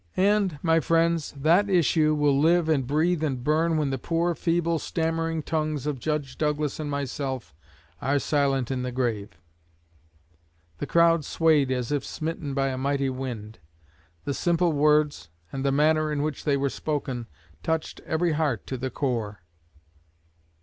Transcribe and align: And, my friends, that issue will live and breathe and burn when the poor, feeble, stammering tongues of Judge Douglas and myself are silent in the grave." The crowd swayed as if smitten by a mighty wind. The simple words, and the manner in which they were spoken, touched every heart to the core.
And, 0.17 0.57
my 0.63 0.79
friends, 0.79 1.31
that 1.33 1.69
issue 1.69 2.15
will 2.15 2.35
live 2.39 2.67
and 2.67 2.87
breathe 2.87 3.23
and 3.23 3.43
burn 3.43 3.77
when 3.77 3.91
the 3.91 3.99
poor, 3.99 4.33
feeble, 4.33 4.79
stammering 4.79 5.43
tongues 5.43 5.85
of 5.85 5.99
Judge 5.99 6.39
Douglas 6.39 6.79
and 6.79 6.89
myself 6.89 7.53
are 8.01 8.17
silent 8.17 8.71
in 8.71 8.81
the 8.81 8.91
grave." 8.91 9.37
The 10.79 10.87
crowd 10.87 11.23
swayed 11.23 11.69
as 11.71 11.91
if 11.91 12.03
smitten 12.03 12.55
by 12.55 12.69
a 12.69 12.79
mighty 12.79 13.11
wind. 13.11 13.59
The 14.23 14.33
simple 14.33 14.73
words, 14.73 15.29
and 15.51 15.63
the 15.63 15.71
manner 15.71 16.11
in 16.11 16.23
which 16.23 16.45
they 16.45 16.57
were 16.57 16.71
spoken, 16.71 17.27
touched 17.61 17.99
every 18.07 18.31
heart 18.31 18.65
to 18.65 18.77
the 18.79 18.89
core. 18.89 19.41